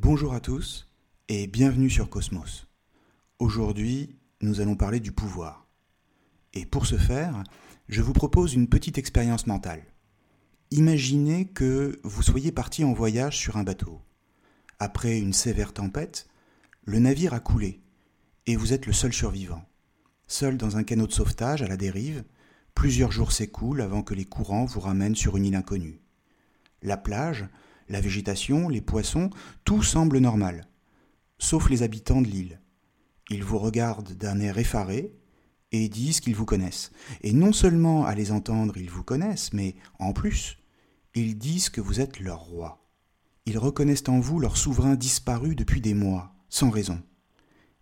[0.00, 0.88] Bonjour à tous
[1.28, 2.68] et bienvenue sur Cosmos.
[3.40, 5.66] Aujourd'hui, nous allons parler du pouvoir.
[6.54, 7.42] Et pour ce faire,
[7.88, 9.82] je vous propose une petite expérience mentale.
[10.70, 14.00] Imaginez que vous soyez parti en voyage sur un bateau.
[14.78, 16.28] Après une sévère tempête,
[16.84, 17.82] le navire a coulé
[18.46, 19.64] et vous êtes le seul survivant.
[20.28, 22.22] Seul dans un canot de sauvetage à la dérive,
[22.72, 26.00] plusieurs jours s'écoulent avant que les courants vous ramènent sur une île inconnue.
[26.82, 27.48] La plage,
[27.88, 29.30] la végétation, les poissons,
[29.64, 30.68] tout semble normal,
[31.38, 32.60] sauf les habitants de l'île.
[33.30, 35.12] Ils vous regardent d'un air effaré
[35.72, 36.92] et disent qu'ils vous connaissent.
[37.22, 40.58] Et non seulement à les entendre, ils vous connaissent, mais en plus,
[41.14, 42.88] ils disent que vous êtes leur roi.
[43.44, 47.02] Ils reconnaissent en vous leur souverain disparu depuis des mois, sans raison.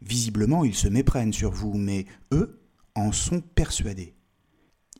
[0.01, 2.61] Visiblement, ils se méprennent sur vous, mais eux
[2.95, 4.16] en sont persuadés.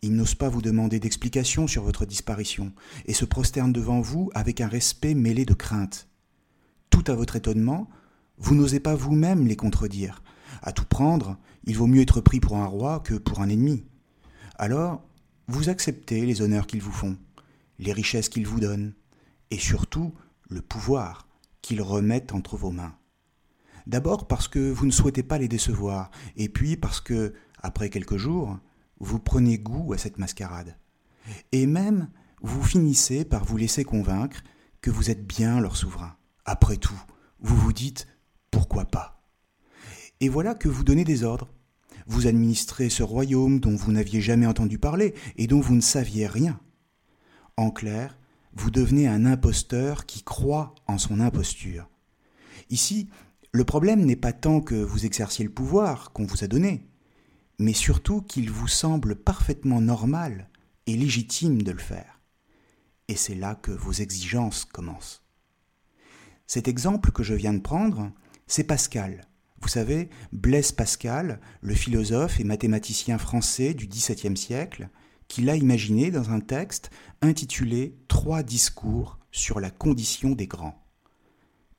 [0.07, 2.73] Ils n'osent pas vous demander d'explications sur votre disparition
[3.07, 6.07] et se prosternent devant vous avec un respect mêlé de crainte.
[6.91, 7.91] Tout à votre étonnement,
[8.39, 10.23] vous n'osez pas vous-même les contredire.
[10.63, 13.85] À tout prendre, il vaut mieux être pris pour un roi que pour un ennemi.
[14.59, 15.03] Alors,
[15.49, 17.17] vous acceptez les honneurs qu'ils vous font,
[17.81, 18.95] les richesses qu'ils vous donnent,
[19.51, 20.15] et surtout
[20.49, 21.27] le pouvoir
[21.63, 22.95] qu'ils remettent entre vos mains.
[23.89, 28.19] D'abord parce que vous ne souhaitez pas les décevoir, et puis parce que, après quelques
[28.19, 28.57] jours,
[28.99, 30.77] vous prenez goût à cette mascarade.
[31.53, 32.09] Et même,
[32.41, 34.43] vous finissez par vous laisser convaincre
[34.81, 36.17] que vous êtes bien leur souverain.
[36.45, 37.01] Après tout,
[37.41, 38.07] vous vous dites
[38.51, 39.23] pourquoi pas?
[40.21, 41.49] Et voilà que vous donnez des ordres.
[42.07, 46.27] Vous administrez ce royaume dont vous n'aviez jamais entendu parler et dont vous ne saviez
[46.27, 46.61] rien.
[47.57, 48.17] En clair,
[48.55, 51.89] vous devenez un imposteur qui croit en son imposture.
[52.71, 53.09] Ici,
[53.53, 56.87] le problème n'est pas tant que vous exerciez le pouvoir qu'on vous a donné,
[57.59, 60.49] mais surtout qu'il vous semble parfaitement normal
[60.87, 62.21] et légitime de le faire.
[63.09, 65.23] Et c'est là que vos exigences commencent.
[66.47, 68.13] Cet exemple que je viens de prendre,
[68.47, 69.27] c'est Pascal.
[69.61, 74.89] Vous savez, Blaise Pascal, le philosophe et mathématicien français du XVIIe siècle,
[75.29, 76.91] qui l'a imaginé dans un texte
[77.21, 80.87] intitulé Trois discours sur la condition des grands.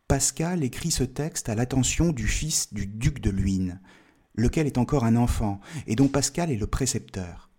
[0.07, 3.81] Pascal écrit ce texte à l'attention du fils du duc de Luynes,
[4.38, 7.50] lequel est encore un enfant, et dont Pascal est le précepteur.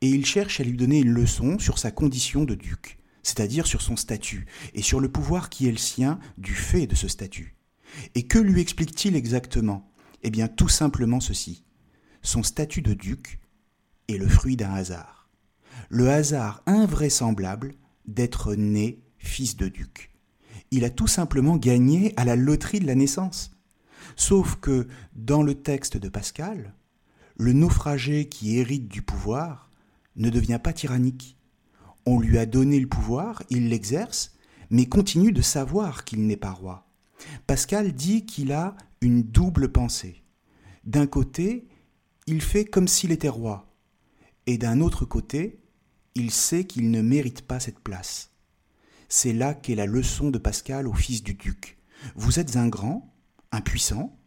[0.00, 3.82] Et il cherche à lui donner une leçon sur sa condition de duc, c'est-à-dire sur
[3.82, 7.56] son statut, et sur le pouvoir qui est le sien du fait de ce statut.
[8.14, 9.92] Et que lui explique-t-il exactement?
[10.22, 11.64] Eh bien tout simplement ceci.
[12.22, 13.40] Son statut de duc
[14.08, 15.28] est le fruit d'un hasard.
[15.88, 17.74] Le hasard invraisemblable
[18.06, 20.10] d'être né fils de duc.
[20.70, 23.50] Il a tout simplement gagné à la loterie de la naissance.
[24.16, 26.74] Sauf que, dans le texte de Pascal,
[27.36, 29.70] le naufragé qui hérite du pouvoir
[30.16, 31.36] ne devient pas tyrannique.
[32.06, 34.34] On lui a donné le pouvoir, il l'exerce,
[34.70, 36.86] mais continue de savoir qu'il n'est pas roi.
[37.46, 40.22] Pascal dit qu'il a une double pensée.
[40.84, 41.68] D'un côté,
[42.26, 43.72] il fait comme s'il était roi,
[44.46, 45.60] et d'un autre côté,
[46.14, 48.30] il sait qu'il ne mérite pas cette place.
[49.08, 51.78] C'est là qu'est la leçon de Pascal au fils du duc.
[52.16, 53.11] Vous êtes un grand,
[53.52, 54.18] impuissant,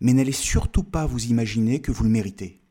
[0.00, 2.62] mais n'allez surtout pas vous imaginer que vous le méritez.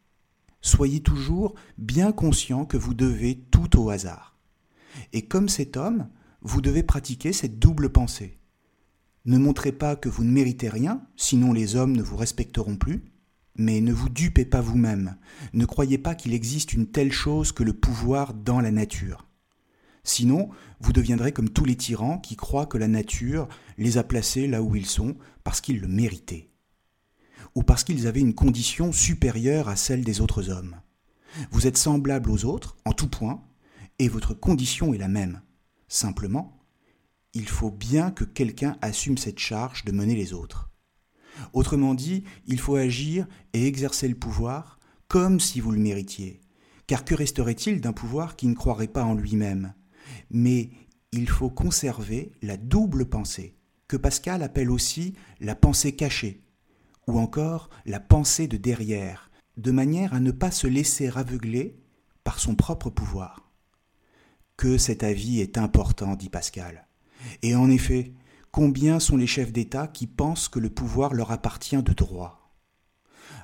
[0.62, 4.38] Soyez toujours bien conscient que vous devez tout au hasard.
[5.14, 6.10] Et comme cet homme,
[6.42, 8.40] vous devez pratiquer cette double pensée.
[9.26, 13.04] Ne montrez pas que vous ne méritez rien, sinon les hommes ne vous respecteront plus,
[13.56, 15.18] mais ne vous dupez pas vous-même,
[15.54, 19.29] ne croyez pas qu'il existe une telle chose que le pouvoir dans la nature.
[20.10, 23.48] Sinon, vous deviendrez comme tous les tyrans qui croient que la nature
[23.78, 26.50] les a placés là où ils sont parce qu'ils le méritaient,
[27.54, 30.78] ou parce qu'ils avaient une condition supérieure à celle des autres hommes.
[31.52, 33.44] Vous êtes semblables aux autres en tout point,
[34.00, 35.44] et votre condition est la même.
[35.88, 36.58] Simplement,
[37.36, 40.72] il faut bien que quelqu'un assume cette charge de mener les autres.
[41.54, 46.42] Autrement dit, il faut agir et exercer le pouvoir comme si vous le méritiez.
[46.88, 49.76] Car que resterait-il d'un pouvoir qui ne croirait pas en lui-même?
[50.30, 50.70] Mais
[51.12, 53.56] il faut conserver la double pensée,
[53.88, 56.44] que Pascal appelle aussi la pensée cachée,
[57.08, 61.80] ou encore la pensée de derrière, de manière à ne pas se laisser aveugler
[62.24, 63.52] par son propre pouvoir.
[64.58, 66.88] Que cet avis est important, dit Pascal.
[67.42, 68.14] Et en effet,
[68.52, 72.54] combien sont les chefs d'État qui pensent que le pouvoir leur appartient de droit?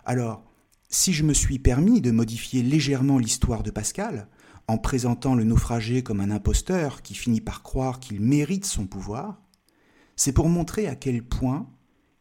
[0.06, 0.44] Alors,
[0.90, 4.28] si je me suis permis de modifier légèrement l'histoire de Pascal,
[4.68, 9.42] en présentant le naufragé comme un imposteur qui finit par croire qu'il mérite son pouvoir,
[10.16, 11.70] c'est pour montrer à quel point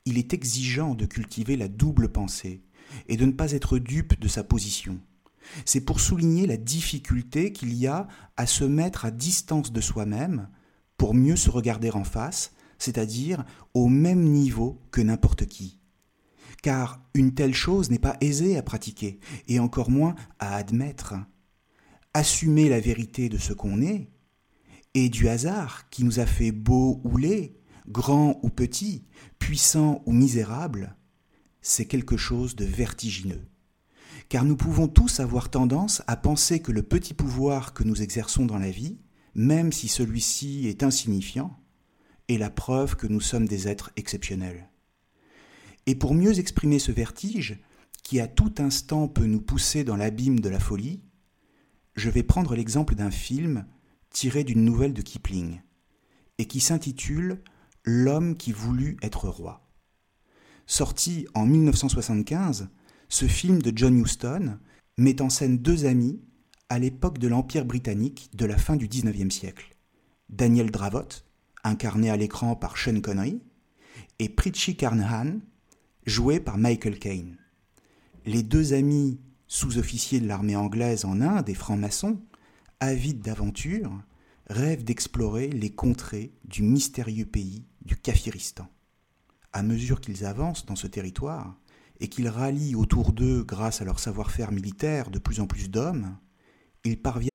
[0.05, 2.63] il est exigeant de cultiver la double pensée
[3.09, 5.01] et de ne pas être dupe de sa position.
[5.65, 10.49] C'est pour souligner la difficulté qu'il y a à se mettre à distance de soi-même
[10.97, 13.45] pour mieux se regarder en face, c'est-à-dire
[13.75, 15.79] au même niveau que n'importe qui.
[16.63, 21.15] Car une telle chose n'est pas aisée à pratiquer, et encore moins à admettre.
[22.15, 24.11] Assumer la vérité de ce qu'on est,
[24.95, 27.57] et du hasard qui nous a fait beau ou laid,
[27.89, 29.05] grand ou petit,
[29.39, 30.97] puissant ou misérable,
[31.61, 33.45] c'est quelque chose de vertigineux.
[34.29, 38.47] Car nous pouvons tous avoir tendance à penser que le petit pouvoir que nous exerçons
[38.47, 38.99] dans la vie
[39.35, 41.59] même si celui-ci est insignifiant,
[42.29, 44.71] est la preuve que nous sommes des êtres exceptionnels.
[45.87, 47.61] Et pour mieux exprimer ce vertige,
[48.03, 51.03] qui à tout instant peut nous pousser dans l'abîme de la folie,
[51.95, 53.67] je vais prendre l'exemple d'un film
[54.11, 55.61] tiré d'une nouvelle de Kipling,
[56.39, 57.43] et qui s'intitule
[57.85, 59.69] L'homme qui voulut être roi.
[60.67, 62.69] Sorti en 1975,
[63.11, 64.59] ce film de John Huston
[64.97, 66.23] met en scène deux amis
[66.71, 69.77] à l'époque de l'Empire britannique de la fin du XIXe siècle.
[70.31, 71.09] Daniel Dravot,
[71.63, 73.43] incarné à l'écran par Sean Connery,
[74.19, 75.41] et Pritchie Carnahan,
[76.07, 77.37] joué par Michael Caine.
[78.25, 79.21] Les deux amis
[79.55, 82.21] sous-officiers de l'armée anglaise en Inde et francs-maçons,
[82.81, 84.03] avides d'aventure,
[84.51, 88.67] rêvent d'explorer les contrées du mystérieux pays du Kafiristan.
[89.53, 91.57] À mesure qu'ils avancent dans ce territoire,
[92.01, 96.19] et qu'ils rallient autour d'eux grâce à leur savoir-faire militaire de plus en plus d'hommes,
[96.85, 97.31] ils parviennent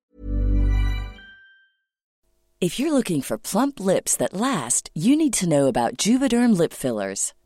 [2.60, 6.74] If you're looking for plump lips that last, you need to know about Juvederm lip
[6.74, 7.32] fillers.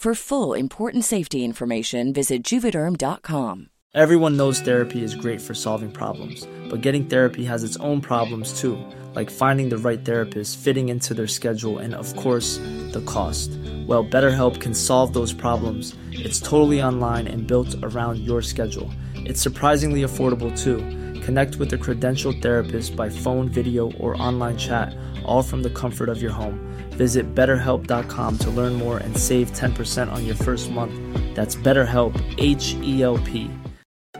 [0.00, 3.68] For full important safety information, visit juvederm.com.
[3.92, 8.58] Everyone knows therapy is great for solving problems, but getting therapy has its own problems
[8.58, 8.82] too,
[9.14, 12.56] like finding the right therapist, fitting into their schedule, and of course,
[12.92, 13.50] the cost.
[13.86, 15.94] Well, BetterHelp can solve those problems.
[16.12, 18.90] It's totally online and built around your schedule.
[19.16, 20.78] It's surprisingly affordable too.
[21.20, 26.08] Connect with a credentialed therapist by phone, video, or online chat, all from the comfort
[26.08, 26.69] of your home.
[27.00, 30.92] Visit betterhelp.com to learn more and save 10% on your first month.
[31.34, 33.50] That's BetterHelp, H E L P.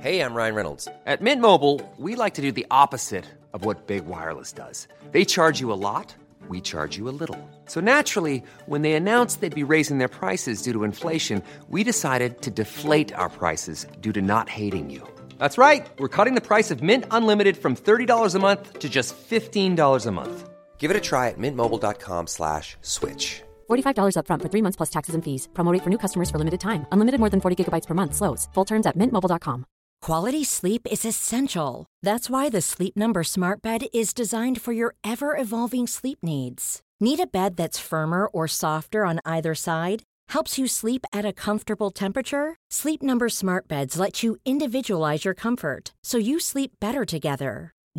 [0.00, 0.88] Hey, I'm Ryan Reynolds.
[1.04, 4.88] At Mint Mobile, we like to do the opposite of what Big Wireless does.
[5.12, 6.14] They charge you a lot,
[6.48, 7.38] we charge you a little.
[7.66, 12.40] So naturally, when they announced they'd be raising their prices due to inflation, we decided
[12.40, 15.02] to deflate our prices due to not hating you.
[15.36, 15.86] That's right.
[15.98, 20.10] We're cutting the price of Mint Unlimited from $30 a month to just $15 a
[20.12, 20.50] month.
[20.80, 23.42] Give it a try at mintmobile.com slash switch.
[23.70, 25.48] $45 upfront for three months plus taxes and fees.
[25.52, 26.86] Promo rate for new customers for limited time.
[26.92, 28.14] Unlimited more than 40 gigabytes per month.
[28.14, 28.48] Slows.
[28.54, 29.64] Full terms at mintmobile.com.
[30.06, 31.86] Quality sleep is essential.
[32.02, 36.80] That's why the Sleep Number Smart Bed is designed for your ever evolving sleep needs.
[37.00, 40.02] Need a bed that's firmer or softer on either side?
[40.32, 42.56] Helps you sleep at a comfortable temperature?
[42.70, 47.74] Sleep Number Smart Beds let you individualize your comfort so you sleep better together.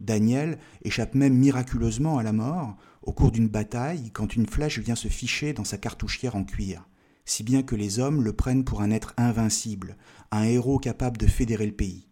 [0.00, 4.94] Daniel échappe même miraculeusement à la mort au cours d'une bataille quand une flèche vient
[4.94, 6.88] se ficher dans sa cartouchière en cuir,
[7.24, 9.96] si bien que les hommes le prennent pour un être invincible,
[10.30, 12.08] un héros capable de fédérer le pays.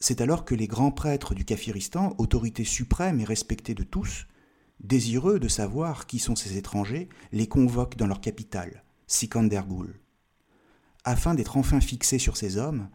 [0.00, 4.26] C'est alors que les grands prêtres du Kafiristan, autorité suprême et respectée de tous,
[4.80, 10.00] désireux de savoir qui sont ces étrangers, les convoquent dans leur capitale, Sikandergoul.
[11.04, 12.88] Afin d'être enfin fixés sur ces hommes,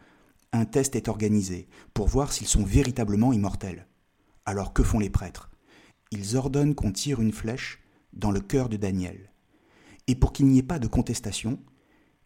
[0.58, 3.88] un test est organisé pour voir s'ils sont véritablement immortels.
[4.46, 5.50] Alors que font les prêtres?
[6.12, 7.84] Ils ordonnent qu'on tire une flèche
[8.14, 9.32] dans le cœur de Daniel.
[10.08, 11.60] Et pour qu'il n'y ait pas de contestation,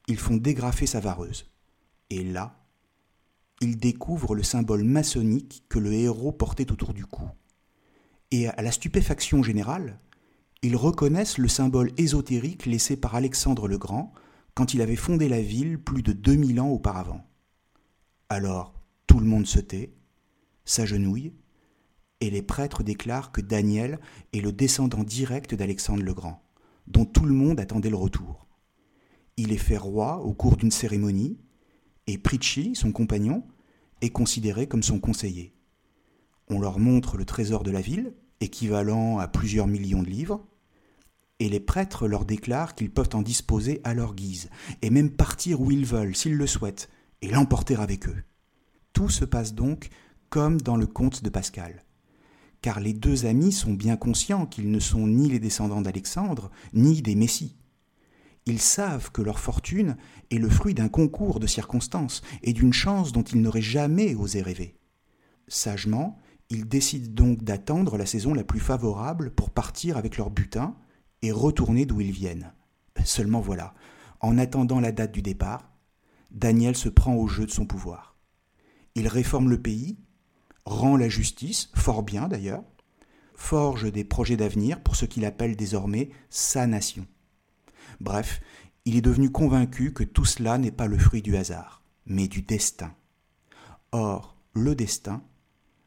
[0.07, 1.51] ils font dégrafer sa vareuse.
[2.09, 2.65] Et là,
[3.59, 7.29] ils découvrent le symbole maçonnique que le héros portait autour du cou.
[8.31, 9.99] Et à la stupéfaction générale,
[10.61, 14.13] ils reconnaissent le symbole ésotérique laissé par Alexandre le Grand
[14.53, 17.25] quand il avait fondé la ville plus de 2000 ans auparavant.
[18.31, 18.73] Alors
[19.07, 19.91] tout le monde se tait,
[20.63, 21.33] s'agenouille,
[22.21, 23.99] et les prêtres déclarent que Daniel
[24.31, 26.41] est le descendant direct d'Alexandre le Grand,
[26.87, 28.47] dont tout le monde attendait le retour.
[29.35, 31.39] Il est fait roi au cours d'une cérémonie,
[32.07, 33.43] et Pritchi, son compagnon,
[33.99, 35.53] est considéré comme son conseiller.
[36.47, 40.47] On leur montre le trésor de la ville, équivalent à plusieurs millions de livres,
[41.39, 44.49] et les prêtres leur déclarent qu'ils peuvent en disposer à leur guise,
[44.81, 46.87] et même partir où ils veulent, s'ils le souhaitent,
[47.21, 48.23] et l'emporter avec eux.
[48.93, 49.89] Tout se passe donc
[50.29, 51.83] comme dans le conte de Pascal.
[52.61, 57.01] Car les deux amis sont bien conscients qu'ils ne sont ni les descendants d'Alexandre, ni
[57.01, 57.57] des Messies.
[58.45, 59.97] Ils savent que leur fortune
[60.31, 64.41] est le fruit d'un concours de circonstances et d'une chance dont ils n'auraient jamais osé
[64.41, 64.77] rêver.
[65.47, 66.17] Sagement,
[66.49, 70.75] ils décident donc d'attendre la saison la plus favorable pour partir avec leur butin
[71.21, 72.53] et retourner d'où ils viennent.
[73.05, 73.73] Seulement voilà,
[74.19, 75.70] en attendant la date du départ,
[76.31, 78.15] Daniel se prend au jeu de son pouvoir.
[78.95, 79.97] Il réforme le pays,
[80.65, 82.63] rend la justice, fort bien d'ailleurs,
[83.35, 87.05] forge des projets d'avenir pour ce qu'il appelle désormais sa nation.
[87.99, 88.41] Bref,
[88.85, 92.41] il est devenu convaincu que tout cela n'est pas le fruit du hasard, mais du
[92.41, 92.93] destin.
[93.91, 95.23] Or, le destin,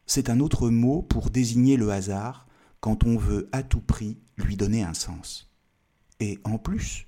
[0.06, 2.46] c'est un autre mot pour désigner le hasard
[2.80, 5.50] quand on veut à tout prix lui donner un sens.
[6.20, 7.06] Et en plus,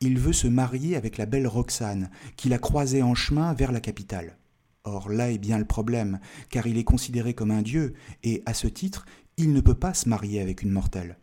[0.00, 3.80] il veut se marier avec la belle Roxane, qu'il a croisée en chemin vers la
[3.80, 4.36] capitale.
[4.84, 8.54] Or là est bien le problème, car il est considéré comme un dieu, et à
[8.54, 11.18] ce titre, il ne peut pas se marier avec une mortelle.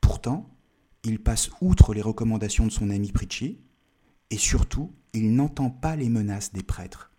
[0.00, 0.50] Pourtant,
[1.04, 3.60] il passe outre les recommandations de son ami Pritchi,
[4.30, 7.12] et surtout, il n'entend pas les menaces des prêtres.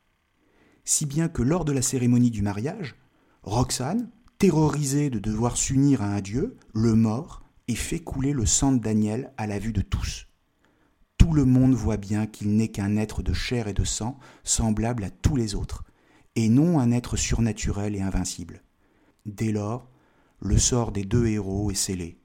[0.86, 2.96] Si bien que lors de la cérémonie du mariage,
[3.44, 8.72] Roxane, terrorisée de devoir s'unir à un dieu, le mort, et fait couler le sang
[8.72, 10.29] de Daniel à la vue de tous
[11.30, 15.04] tout le monde voit bien qu'il n'est qu'un être de chair et de sang, semblable
[15.04, 15.84] à tous les autres,
[16.36, 18.64] et non un être surnaturel et invincible.
[19.28, 19.92] Dès lors,
[20.42, 22.18] le sort des deux héros est scellé,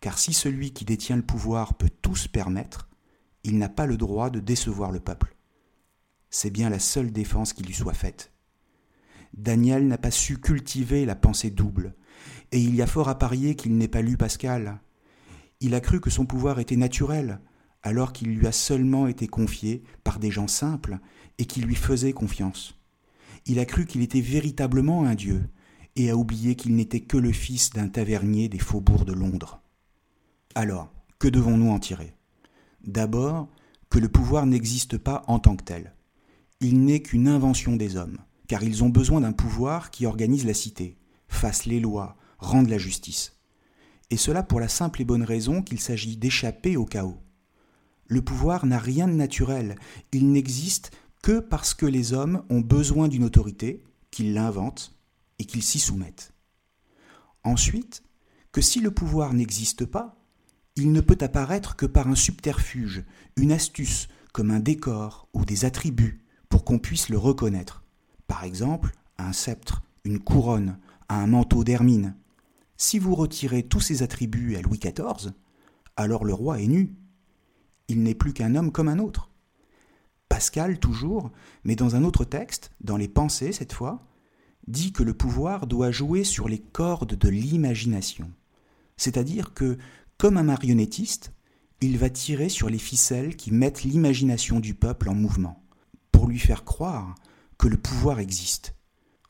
[0.00, 2.88] car si celui qui détient le pouvoir peut tout se permettre,
[3.44, 5.36] il n'a pas le droit de décevoir le peuple.
[6.28, 8.32] C'est bien la seule défense qui lui soit faite.
[9.34, 11.94] Daniel n'a pas su cultiver la pensée double,
[12.50, 14.80] et il y a fort à parier qu'il n'ait pas lu Pascal.
[15.60, 17.38] Il a cru que son pouvoir était naturel,
[17.82, 20.98] alors qu'il lui a seulement été confié par des gens simples
[21.38, 22.74] et qui lui faisaient confiance.
[23.46, 25.48] Il a cru qu'il était véritablement un dieu,
[25.98, 29.60] et a oublié qu'il n'était que le fils d'un tavernier des faubourgs de Londres.
[30.54, 32.14] Alors, que devons-nous en tirer?
[32.84, 33.48] D'abord,
[33.90, 35.94] que le pouvoir n'existe pas en tant que tel.
[36.60, 40.54] Il n'est qu'une invention des hommes, car ils ont besoin d'un pouvoir qui organise la
[40.54, 43.36] cité, fasse les lois, rende la justice.
[44.10, 47.18] Et cela pour la simple et bonne raison qu'il s'agit d'échapper au chaos.
[48.08, 49.76] Le pouvoir n'a rien de naturel,
[50.12, 50.90] il n'existe
[51.22, 54.96] que parce que les hommes ont besoin d'une autorité, qu'ils l'inventent
[55.38, 56.32] et qu'ils s'y soumettent.
[57.44, 58.02] Ensuite,
[58.50, 60.16] que si le pouvoir n'existe pas,
[60.74, 63.04] il ne peut apparaître que par un subterfuge,
[63.36, 67.84] une astuce, comme un décor ou des attributs, pour qu'on puisse le reconnaître.
[68.26, 72.16] Par exemple, un sceptre, une couronne, un manteau d'hermine.
[72.76, 75.32] Si vous retirez tous ces attributs à Louis XIV,
[75.96, 76.94] alors le roi est nu,
[77.88, 79.30] il n'est plus qu'un homme comme un autre.
[80.28, 81.32] Pascal, toujours,
[81.64, 84.06] mais dans un autre texte, dans les pensées cette fois,
[84.66, 88.30] dit que le pouvoir doit jouer sur les cordes de l'imagination.
[88.96, 89.78] C'est-à-dire que
[90.18, 91.32] Comme un marionnettiste,
[91.80, 95.62] il va tirer sur les ficelles qui mettent l'imagination du peuple en mouvement,
[96.10, 97.14] pour lui faire croire
[97.56, 98.74] que le pouvoir existe.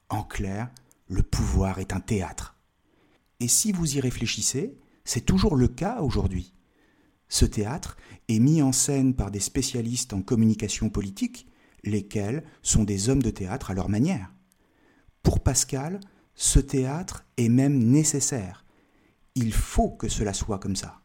[0.08, 0.70] En clair,
[1.08, 2.56] le pouvoir est un théâtre.
[3.40, 6.54] Et si vous y réfléchissez, c'est toujours le cas aujourd'hui.
[7.28, 7.96] Ce théâtre
[8.28, 11.46] est mis en scène par des spécialistes en communication politique,
[11.84, 14.32] lesquels sont des hommes de théâtre à leur manière.
[15.22, 16.00] Pour Pascal,
[16.34, 18.64] ce théâtre est même nécessaire.
[19.34, 21.00] Il faut que cela soit comme ça.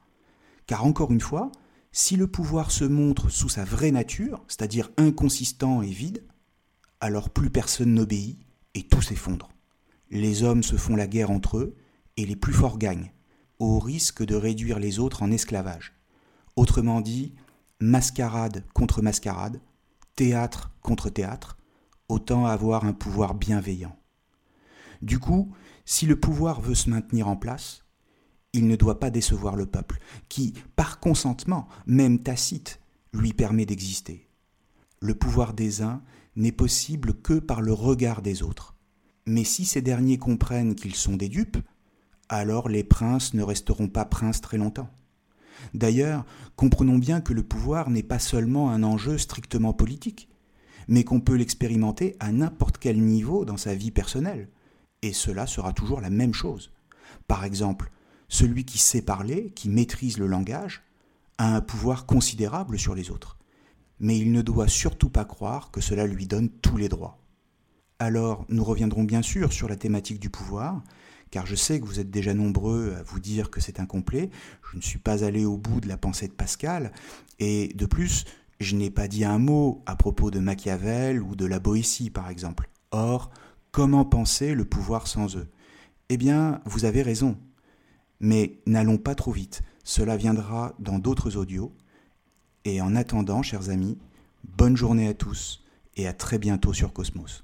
[0.66, 1.52] Car encore une fois,
[1.92, 6.24] si le pouvoir se montre sous sa vraie nature, c'est-à-dire inconsistant et vide,
[7.00, 8.40] alors plus personne n'obéit
[8.74, 9.50] et tout s'effondre.
[10.10, 11.76] Les hommes se font la guerre entre eux
[12.18, 13.12] et les plus forts gagnent,
[13.60, 15.94] au risque de réduire les autres en esclavage.
[16.56, 17.34] Autrement dit,
[17.80, 19.60] mascarade contre mascarade,
[20.16, 21.58] théâtre contre théâtre,
[22.10, 23.98] autant avoir un pouvoir bienveillant.
[25.02, 25.52] Du coup,
[25.86, 27.84] si le pouvoir veut se maintenir en place,
[28.54, 32.80] il ne doit pas décevoir le peuple, qui, par consentement, même tacite,
[33.12, 34.30] lui permet d'exister.
[35.00, 36.02] Le pouvoir des uns
[36.36, 38.76] n'est possible que par le regard des autres.
[39.26, 41.58] Mais si ces derniers comprennent qu'ils sont des dupes,
[42.30, 44.90] alors les princes ne resteront pas princes très longtemps.
[45.74, 50.30] D'ailleurs, comprenons bien que le pouvoir n'est pas seulement un enjeu strictement politique,
[50.88, 54.50] mais qu'on peut l'expérimenter à n'importe quel niveau dans sa vie personnelle,
[55.02, 56.72] et cela sera toujours la même chose.
[57.28, 57.92] Par exemple,
[58.28, 60.84] celui qui sait parler, qui maîtrise le langage,
[61.38, 63.38] a un pouvoir considérable sur les autres,
[64.00, 67.20] mais il ne doit surtout pas croire que cela lui donne tous les droits.
[68.00, 70.84] Alors, nous reviendrons bien sûr sur la thématique du pouvoir,
[71.34, 74.30] car je sais que vous êtes déjà nombreux à vous dire que c'est incomplet,
[74.72, 76.92] je ne suis pas allé au bout de la pensée de Pascal,
[77.40, 78.26] et de plus,
[78.60, 82.30] je n'ai pas dit un mot à propos de Machiavel ou de la Boétie, par
[82.30, 82.70] exemple.
[82.92, 83.32] Or,
[83.72, 85.48] comment penser le pouvoir sans eux?
[86.10, 87.36] Eh bien, vous avez raison.
[88.20, 91.74] Mais n'allons pas trop vite, cela viendra dans d'autres audios.
[92.64, 93.98] Et en attendant, chers amis,
[94.44, 95.64] bonne journée à tous
[95.96, 97.44] et à très bientôt sur Cosmos.